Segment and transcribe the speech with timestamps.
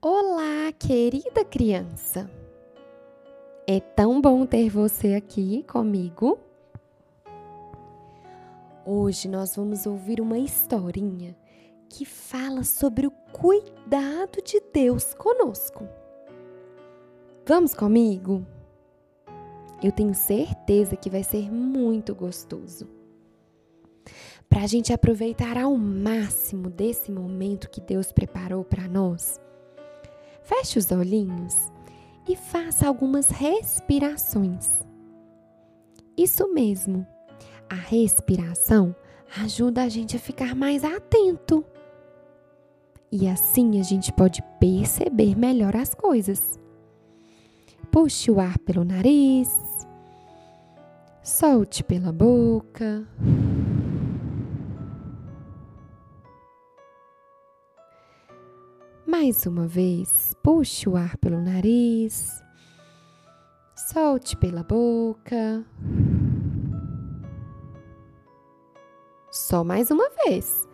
[0.00, 2.30] Olá, querida criança!
[3.66, 6.38] É tão bom ter você aqui comigo.
[8.86, 11.36] Hoje nós vamos ouvir uma historinha
[11.88, 15.84] que fala sobre o cuidado de Deus conosco.
[17.44, 18.46] Vamos comigo?
[19.82, 22.86] Eu tenho certeza que vai ser muito gostoso.
[24.48, 29.40] Para a gente aproveitar ao máximo desse momento que Deus preparou para nós,
[30.48, 31.70] feche os olhinhos
[32.26, 34.80] e faça algumas respirações.
[36.16, 37.06] Isso mesmo,
[37.68, 38.96] a respiração
[39.36, 41.62] ajuda a gente a ficar mais atento.
[43.12, 46.58] E assim a gente pode perceber melhor as coisas.
[47.90, 49.50] Puxe o ar pelo nariz,
[51.22, 53.06] solte pela boca.
[59.20, 62.40] Mais uma vez, puxe o ar pelo nariz,
[63.74, 65.66] solte pela boca.
[69.28, 70.68] Só mais uma vez.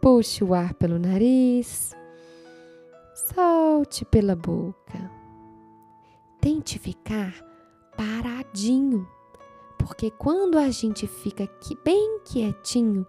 [0.00, 1.92] Puxe o ar pelo nariz,
[3.34, 5.10] solte pela boca.
[6.40, 7.34] Tente ficar
[7.96, 9.08] paradinho,
[9.76, 13.04] porque quando a gente fica aqui bem quietinho,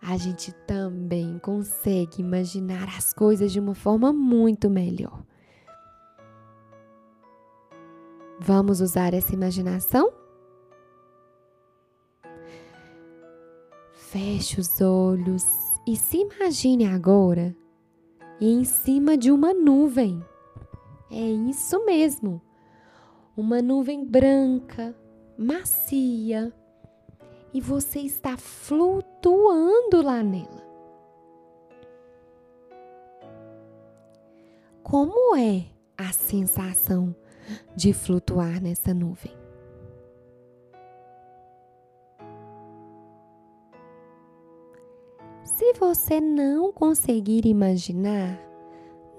[0.00, 5.22] a gente também consegue imaginar as coisas de uma forma muito melhor.
[8.40, 10.12] Vamos usar essa imaginação?
[13.92, 15.44] Feche os olhos
[15.86, 17.56] e se imagine agora
[18.40, 20.20] em cima de uma nuvem.
[21.10, 22.42] É isso mesmo.
[23.36, 24.94] Uma nuvem branca,
[25.38, 26.52] macia,
[27.52, 30.62] e você está flutuando lá nela.
[34.82, 37.14] Como é a sensação
[37.76, 39.32] de flutuar nessa nuvem?
[45.44, 48.38] Se você não conseguir imaginar,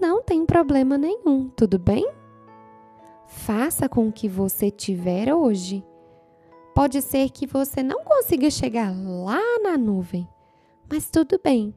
[0.02, 2.06] não tem problema nenhum, tudo bem?
[3.28, 5.84] Faça com o que você tiver hoje
[6.74, 10.28] Pode ser que você não consiga chegar lá na nuvem,
[10.92, 11.74] mas tudo bem.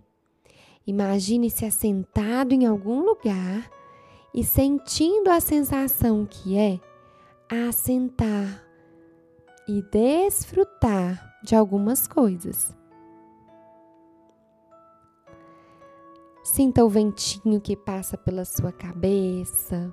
[0.86, 3.70] Imagine-se assentado em algum lugar
[4.32, 6.80] e sentindo a sensação que é
[7.68, 8.64] assentar
[9.68, 12.74] e desfrutar de algumas coisas.
[16.42, 19.92] Sinta o ventinho que passa pela sua cabeça,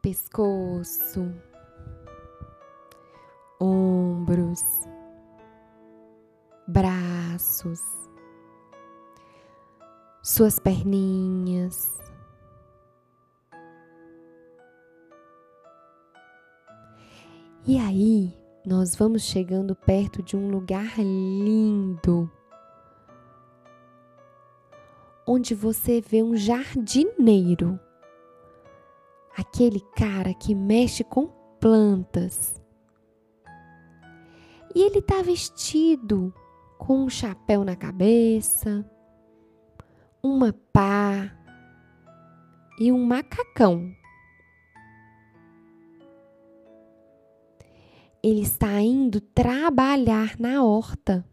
[0.00, 1.49] pescoço
[3.60, 4.62] ombros,
[6.66, 7.80] braços,
[10.22, 12.00] suas perninhas.
[17.66, 18.34] E aí,
[18.64, 22.30] nós vamos chegando perto de um lugar lindo,
[25.26, 27.78] onde você vê um jardineiro,
[29.36, 31.28] aquele cara que mexe com
[31.60, 32.60] plantas.
[34.74, 36.32] E ele está vestido
[36.78, 38.88] com um chapéu na cabeça,
[40.22, 41.36] uma pá
[42.78, 43.92] e um macacão.
[48.22, 51.24] Ele está indo trabalhar na horta,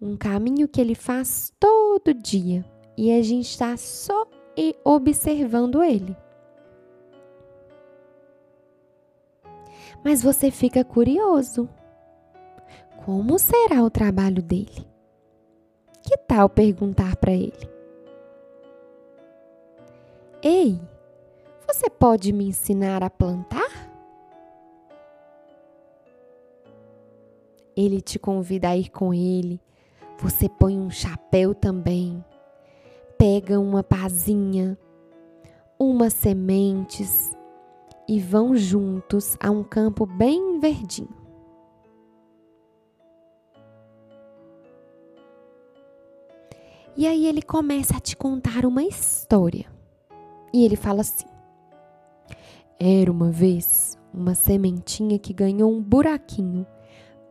[0.00, 2.64] um caminho que ele faz todo dia
[2.96, 4.26] e a gente está só
[4.84, 6.16] observando ele.
[10.04, 11.68] Mas você fica curioso.
[13.06, 14.84] Como será o trabalho dele?
[16.02, 17.70] Que tal perguntar para ele?
[20.42, 20.80] Ei,
[21.68, 23.92] você pode me ensinar a plantar?
[27.76, 29.60] Ele te convida a ir com ele.
[30.18, 32.24] Você põe um chapéu também.
[33.16, 34.76] Pega uma pazinha,
[35.78, 37.30] umas sementes
[38.08, 41.25] e vão juntos a um campo bem verdinho.
[46.96, 49.66] E aí ele começa a te contar uma história.
[50.52, 51.26] E ele fala assim:
[52.78, 56.66] Era uma vez uma sementinha que ganhou um buraquinho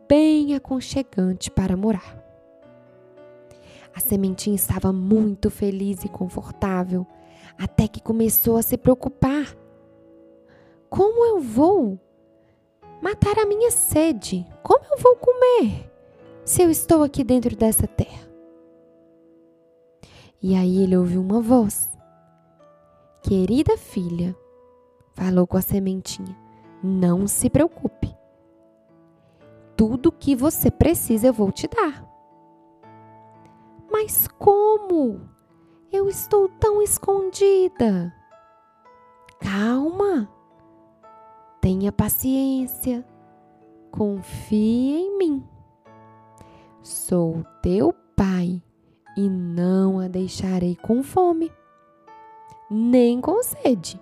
[0.08, 2.24] bem aconchegante para morar.
[3.92, 7.04] A sementinha estava muito feliz e confortável,
[7.58, 9.56] até que começou a se preocupar.
[10.88, 11.98] Como eu vou
[13.02, 14.46] matar a minha sede?
[14.62, 15.90] Como eu vou comer
[16.44, 18.15] se eu estou aqui dentro dessa terra?
[20.42, 21.96] E aí ele ouviu uma voz
[23.28, 24.36] Querida filha,
[25.14, 26.38] falou com a sementinha,
[26.80, 28.16] não se preocupe.
[29.76, 32.08] Tudo que você precisa eu vou te dar.
[33.90, 35.28] Mas como?
[35.90, 38.14] Eu estou tão escondida.
[39.40, 40.30] Calma.
[41.60, 43.04] Tenha paciência.
[43.90, 45.44] Confie em mim.
[46.80, 48.62] Sou teu pai
[49.16, 51.50] e não a deixarei com fome,
[52.70, 54.00] nem com sede.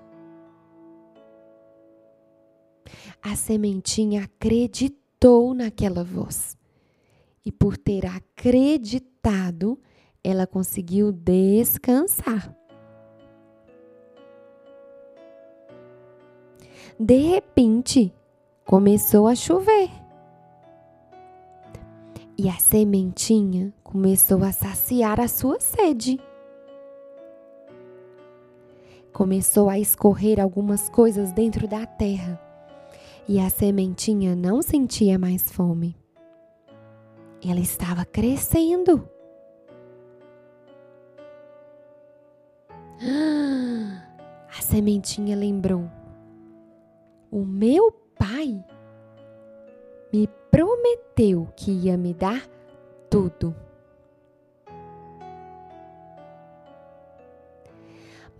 [3.23, 6.59] A sementinha acreditou naquela voz.
[7.47, 9.79] E por ter acreditado,
[10.23, 12.55] ela conseguiu descansar.
[16.99, 18.13] De repente,
[18.65, 20.04] começou a chover.
[22.37, 26.19] E a sementinha começou a saciar a sua sede.
[29.13, 32.41] Começou a escorrer algumas coisas dentro da terra.
[33.29, 35.97] E a sementinha não sentia mais fome.
[37.47, 39.09] Ela estava crescendo.
[44.59, 45.89] A sementinha lembrou:
[47.31, 48.65] O meu pai
[50.13, 52.49] me prometeu que ia me dar
[53.11, 53.53] tudo.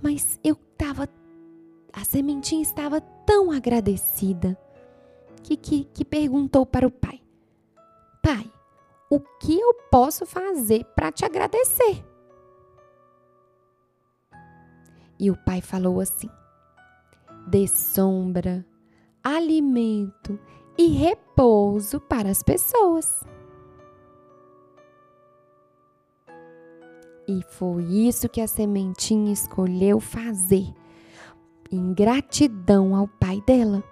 [0.01, 1.09] Mas eu estava.
[1.93, 4.57] A sementinha estava tão agradecida
[5.43, 7.21] que, que, que perguntou para o pai:
[8.23, 8.49] Pai,
[9.11, 12.07] o que eu posso fazer para te agradecer?
[15.19, 16.31] E o pai falou assim:
[17.49, 18.65] dê sombra,
[19.21, 20.39] alimento
[20.77, 23.25] e repouso para as pessoas.
[27.27, 30.67] E foi isso que a sementinha escolheu fazer,
[31.71, 33.83] em gratidão ao pai dela.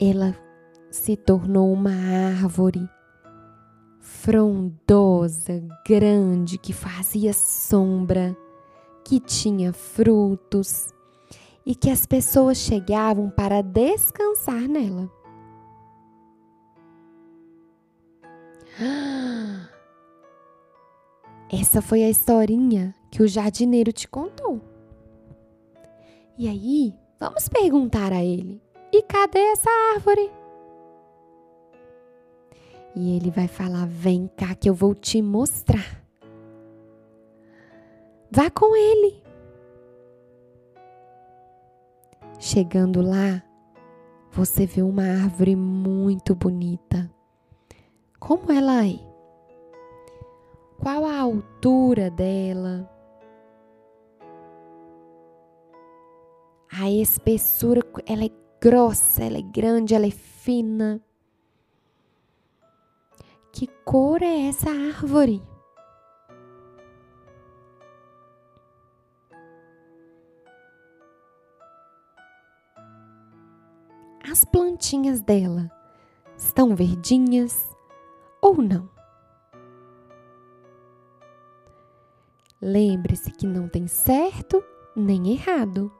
[0.00, 0.34] Ela
[0.90, 2.88] se tornou uma árvore
[4.00, 8.34] frondosa, grande, que fazia sombra,
[9.04, 10.94] que tinha frutos
[11.64, 15.10] e que as pessoas chegavam para descansar nela.
[21.52, 24.60] Essa foi a historinha que o jardineiro te contou.
[26.38, 28.62] E aí, vamos perguntar a ele:
[28.92, 30.30] e cadê essa árvore?
[32.94, 36.04] E ele vai falar: Vem cá que eu vou te mostrar.
[38.30, 39.22] Vá com ele.
[42.52, 43.40] Chegando lá,
[44.32, 47.08] você vê uma árvore muito bonita.
[48.18, 48.98] Como ela é?
[50.76, 52.90] Qual a altura dela?
[56.72, 58.30] A espessura, ela é
[58.60, 61.00] grossa, ela é grande, ela é fina.
[63.52, 65.40] Que cor é essa árvore?
[74.30, 75.68] As plantinhas dela
[76.36, 77.68] estão verdinhas
[78.40, 78.88] ou não?
[82.62, 84.62] Lembre-se que não tem certo
[84.94, 85.90] nem errado.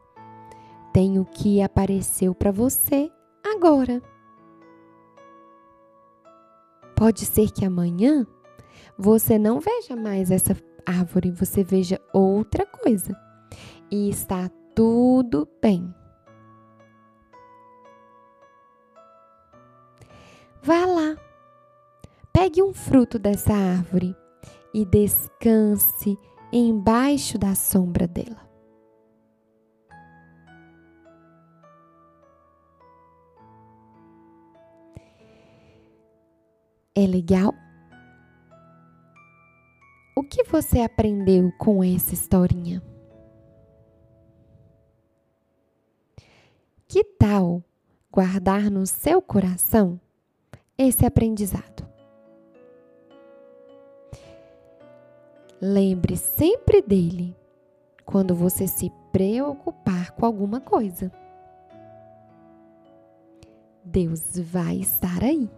[0.93, 3.11] Tem o que apareceu para você
[3.45, 4.01] agora.
[6.95, 8.25] Pode ser que amanhã
[8.97, 10.57] você não veja mais essa
[10.87, 13.13] árvore, você veja outra coisa.
[13.91, 15.93] E está tudo bem.
[20.63, 21.17] Vá lá,
[22.35, 24.15] pegue um fruto dessa árvore
[24.75, 26.19] e descanse
[26.53, 28.47] embaixo da sombra dela.
[36.95, 37.55] É legal?
[40.15, 42.83] O que você aprendeu com essa historinha?
[46.87, 47.65] Que tal
[48.13, 49.99] guardar no seu coração
[50.87, 51.89] esse aprendizado?
[55.61, 57.37] Lembre sempre dele
[58.05, 61.13] quando você se preocupar com alguma coisa.
[63.85, 65.51] Deus vai estar aí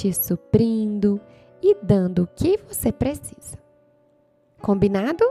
[0.00, 1.20] te suprindo
[1.62, 3.58] e dando o que você precisa.
[4.60, 5.24] Combinado?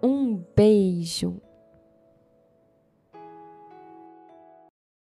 [0.00, 1.40] Um beijo